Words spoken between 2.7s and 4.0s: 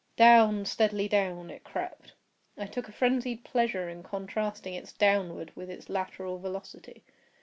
a frenzied pleasure